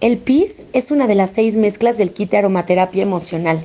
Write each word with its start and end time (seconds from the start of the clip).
El 0.00 0.18
PIS 0.18 0.66
es 0.72 0.92
una 0.92 1.08
de 1.08 1.16
las 1.16 1.32
seis 1.32 1.56
mezclas 1.56 1.98
del 1.98 2.12
kit 2.12 2.30
de 2.30 2.38
aromaterapia 2.38 3.02
emocional. 3.02 3.60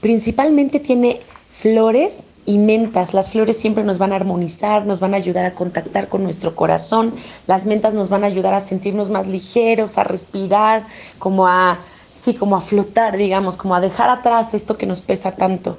Principalmente 0.00 0.78
tiene 0.78 1.18
flores 1.50 2.28
y 2.46 2.58
mentas. 2.58 3.14
Las 3.14 3.30
flores 3.30 3.56
siempre 3.56 3.82
nos 3.82 3.98
van 3.98 4.12
a 4.12 4.16
armonizar, 4.16 4.86
nos 4.86 5.00
van 5.00 5.14
a 5.14 5.16
ayudar 5.16 5.44
a 5.44 5.54
contactar 5.54 6.08
con 6.08 6.22
nuestro 6.22 6.54
corazón. 6.54 7.12
Las 7.48 7.66
mentas 7.66 7.94
nos 7.94 8.10
van 8.10 8.22
a 8.22 8.28
ayudar 8.28 8.54
a 8.54 8.60
sentirnos 8.60 9.10
más 9.10 9.26
ligeros, 9.26 9.98
a 9.98 10.04
respirar, 10.04 10.84
como 11.18 11.48
a, 11.48 11.80
sí, 12.12 12.34
como 12.34 12.56
a 12.56 12.60
flotar, 12.60 13.16
digamos, 13.16 13.56
como 13.56 13.74
a 13.74 13.80
dejar 13.80 14.08
atrás 14.08 14.54
esto 14.54 14.78
que 14.78 14.86
nos 14.86 15.00
pesa 15.00 15.32
tanto. 15.32 15.78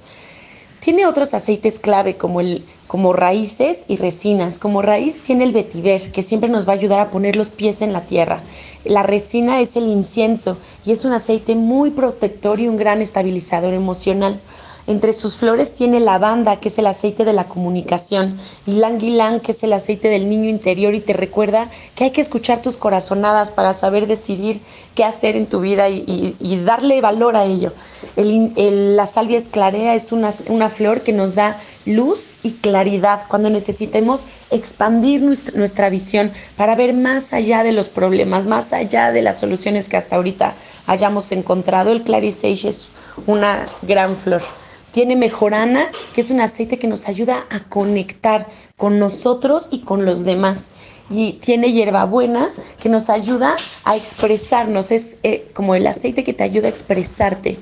Tiene 0.82 1.06
otros 1.06 1.34
aceites 1.34 1.80
clave 1.80 2.16
como, 2.16 2.40
el, 2.40 2.64
como 2.88 3.12
raíces 3.12 3.86
y 3.88 3.98
resinas. 3.98 4.60
Como 4.60 4.82
raíz 4.82 5.22
tiene 5.22 5.44
el 5.44 5.52
vetiver, 5.52 6.12
que 6.12 6.22
siempre 6.22 6.50
nos 6.50 6.68
va 6.68 6.74
a 6.74 6.76
ayudar 6.76 7.00
a 7.00 7.10
poner 7.10 7.36
los 7.36 7.50
pies 7.50 7.82
en 7.82 7.94
la 7.94 8.02
tierra. 8.02 8.42
La 8.88 9.04
resina 9.04 9.60
es 9.60 9.76
el 9.76 9.88
incienso 9.88 10.58
y 10.86 10.92
es 10.92 11.06
un 11.06 11.14
aceite 11.14 11.56
muy 11.56 11.92
protector 11.92 12.60
y 12.60 12.68
un 12.68 12.78
gran 12.78 13.02
estabilizador 13.02 13.74
emocional. 13.74 14.40
Entre 14.88 15.12
sus 15.12 15.36
flores 15.36 15.76
tiene 15.76 16.00
lavanda, 16.00 16.62
que 16.62 16.70
es 16.70 16.80
el 16.80 16.88
aceite 16.88 17.26
de 17.26 17.34
la 17.34 17.44
comunicación, 17.44 18.40
y 18.66 18.72
lang 18.72 19.42
que 19.42 19.52
es 19.52 19.62
el 19.64 19.74
aceite 19.74 20.08
del 20.08 20.30
niño 20.30 20.50
interior 20.50 20.96
y 20.96 21.02
te 21.02 21.12
recuerda 21.12 21.70
que 21.94 22.06
hay 22.06 22.12
que 22.12 22.22
escuchar 22.22 22.62
tus 22.62 22.78
corazonadas 22.78 23.52
para 23.52 23.74
saber 23.74 24.08
decidir 24.08 24.62
qué 24.96 25.04
hacer 25.04 25.36
en 25.36 25.48
tu 25.48 25.60
vida 25.60 25.90
y, 25.90 26.62
darle 26.64 27.02
valor 27.02 27.36
a 27.36 27.44
ello. 27.44 27.74
La 28.18 29.06
salvia 29.06 29.38
esclarea 29.38 29.94
es 29.94 30.12
una, 30.12 30.32
flor 30.70 31.02
que 31.02 31.14
nos 31.14 31.36
da 31.36 31.56
luz 31.86 32.38
y 32.42 32.54
claridad 32.54 33.22
cuando 33.28 33.52
necesitemos 33.52 34.26
expandir 34.50 35.22
nuestra, 35.22 35.90
visión 35.90 36.32
para 36.56 36.74
ver 36.74 36.94
más 36.94 37.34
allá 37.34 37.62
de 37.64 37.72
los 37.72 37.90
problemas, 37.90 38.48
más 38.48 38.74
allá 38.74 39.12
de 39.12 39.22
las 39.22 39.40
soluciones 39.40 39.88
que 39.88 39.98
hasta 39.98 40.16
ahorita 40.16 40.56
hayamos 40.88 41.32
encontrado. 41.32 41.92
El 41.92 42.02
clarisage 42.02 42.70
es 42.70 42.90
una 43.28 43.68
gran 43.84 44.18
flor. 44.18 44.42
Tiene 44.92 45.16
mejorana, 45.16 45.86
que 46.16 46.22
es 46.22 46.32
un 46.32 46.42
aceite 46.42 46.80
que 46.80 46.88
nos 46.88 47.08
ayuda 47.08 47.46
a 47.52 47.66
conectar 47.70 48.48
con 48.78 48.98
nosotros 48.98 49.70
y 49.70 49.82
con 49.82 50.06
los 50.06 50.24
demás. 50.24 50.72
Y 51.12 51.34
tiene 51.34 51.72
hierbabuena, 51.72 52.50
que 52.80 52.90
nos 52.90 53.12
ayuda 53.12 53.56
a 53.84 53.96
expresarnos. 53.96 54.92
Es 54.92 55.20
eh, 55.22 55.52
como 55.54 55.76
el 55.76 55.86
aceite 55.86 56.24
que 56.24 56.34
te 56.34 56.44
ayuda 56.44 56.66
a 56.66 56.72
expresarte. 56.72 57.60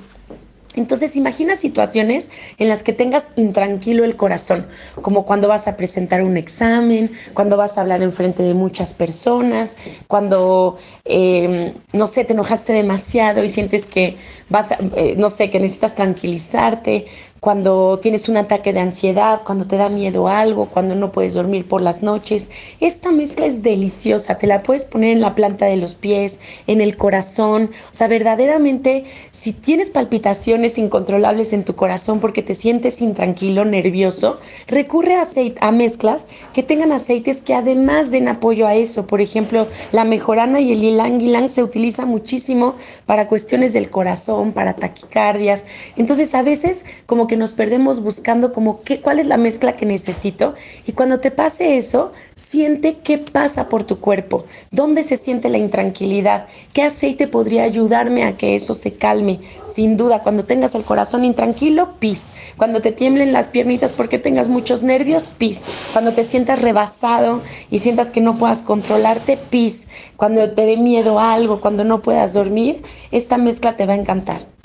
Entonces 0.76 1.16
imagina 1.16 1.56
situaciones 1.56 2.32
en 2.58 2.70
las 2.70 2.84
que 2.84 2.94
tengas 2.94 3.32
intranquilo 3.36 4.04
el 4.04 4.16
corazón, 4.16 4.68
como 5.02 5.26
cuando 5.26 5.48
vas 5.48 5.68
a 5.68 5.78
presentar 5.78 6.22
un 6.22 6.38
examen, 6.38 7.12
cuando 7.34 7.58
vas 7.58 7.78
a 7.78 7.82
hablar 7.82 8.02
en 8.02 8.12
frente 8.12 8.44
de 8.44 8.54
muchas 8.54 8.94
personas, 8.94 9.78
cuando, 10.08 10.78
em, 11.04 11.74
no 11.94 12.08
sé, 12.08 12.26
te 12.26 12.34
enojaste 12.34 12.74
demasiado 12.74 13.44
y 13.44 13.50
sientes 13.50 13.86
que 13.86 14.18
vas, 14.50 14.72
a, 14.72 14.78
eh, 14.96 15.16
no 15.18 15.30
sé, 15.30 15.50
que 15.50 15.60
necesitas 15.60 15.96
tranquilizarte, 15.96 17.08
cuando 17.46 18.00
tienes 18.00 18.28
un 18.28 18.38
ataque 18.38 18.74
de 18.74 18.80
ansiedad, 18.80 19.44
cuando 19.46 19.68
te 19.68 19.78
da 19.78 19.88
miedo 19.88 20.28
algo, 20.28 20.66
cuando 20.66 20.96
no 20.96 21.12
puedes 21.12 21.36
dormir 21.36 21.68
por 21.68 21.80
las 21.80 22.02
noches. 22.02 22.50
Esta 22.80 23.12
mezcla 23.12 23.46
es 23.46 23.62
deliciosa, 23.62 24.40
te 24.40 24.48
la 24.48 24.64
puedes 24.64 24.86
poner 24.86 25.12
en 25.12 25.22
la 25.22 25.36
planta 25.36 25.68
de 25.68 25.78
los 25.78 25.94
pies, 25.94 26.42
en 26.66 26.82
el 26.82 26.98
corazón, 26.98 27.70
o 27.72 27.94
sea, 27.94 28.08
verdaderamente 28.08 29.06
si 29.30 29.54
tienes 29.54 29.92
palpitaciones 29.92 30.80
incontrolables 30.80 31.54
en 31.54 31.66
tu 31.66 31.76
corazón 31.76 32.20
porque 32.20 32.42
te 32.42 32.56
sientes 32.56 33.00
intranquilo, 33.00 33.64
nervioso, 33.64 34.40
recurre 34.66 35.14
a, 35.14 35.22
a 35.60 35.72
mezclas 35.72 36.30
que 36.52 36.64
tengan 36.64 36.92
aceites 36.92 37.42
que 37.42 37.54
además 37.54 38.10
den 38.10 38.28
apoyo 38.28 38.66
a 38.66 38.74
eso. 38.74 39.06
Por 39.06 39.22
ejemplo, 39.22 39.68
la 39.92 40.04
mejorana 40.04 40.62
y 40.62 40.72
el 40.72 40.82
ylang 40.82 41.22
ylang 41.22 41.52
se 41.52 41.62
utiliza 41.62 42.08
muchísimo 42.08 42.74
para 43.06 43.28
cuestiones 43.28 43.74
del 43.74 43.92
corazón, 43.92 44.52
para 44.52 44.74
taquicardias. 44.74 45.68
Entonces, 45.96 46.34
a 46.34 46.42
veces 46.42 46.86
como 47.06 47.28
que 47.28 47.35
nos 47.38 47.54
perdemos 47.54 48.02
buscando 48.02 48.52
como 48.52 48.82
qué, 48.82 49.02
cuál 49.02 49.20
es 49.20 49.28
la 49.28 49.38
mezcla 49.38 49.76
que 49.76 49.86
necesito 49.86 50.56
y 50.86 50.92
cuando 50.94 51.20
te 51.20 51.32
pase 51.32 51.78
eso, 51.78 52.14
siente 52.36 52.98
qué 52.98 53.18
pasa 53.18 53.70
por 53.70 53.84
tu 53.84 54.00
cuerpo, 54.00 54.46
dónde 54.72 55.04
se 55.04 55.18
siente 55.18 55.50
la 55.50 55.58
intranquilidad, 55.58 56.48
qué 56.74 56.84
aceite 56.84 57.28
podría 57.28 57.64
ayudarme 57.64 58.24
a 58.24 58.38
que 58.38 58.56
eso 58.56 58.76
se 58.76 58.94
calme. 58.94 59.40
Sin 59.66 59.98
duda, 59.98 60.20
cuando 60.20 60.46
tengas 60.46 60.76
el 60.76 60.84
corazón 60.84 61.26
intranquilo, 61.26 61.96
pis. 62.00 62.32
Cuando 62.58 62.82
te 62.82 62.92
tiemblen 62.92 63.34
las 63.34 63.50
piernitas 63.50 63.94
porque 63.94 64.20
tengas 64.20 64.48
muchos 64.48 64.84
nervios, 64.84 65.30
pis. 65.38 65.64
Cuando 65.94 66.14
te 66.14 66.24
sientas 66.24 66.62
rebasado 66.62 67.42
y 67.70 67.80
sientas 67.80 68.12
que 68.12 68.22
no 68.22 68.38
puedas 68.38 68.62
controlarte, 68.62 69.38
pis. 69.38 69.88
Cuando 70.18 70.50
te 70.52 70.66
dé 70.66 70.78
miedo 70.78 71.20
a 71.20 71.34
algo, 71.34 71.62
cuando 71.62 71.84
no 71.84 72.02
puedas 72.02 72.34
dormir, 72.34 72.82
esta 73.12 73.38
mezcla 73.38 73.76
te 73.76 73.86
va 73.86 73.94
a 73.94 73.98
encantar. 73.98 74.46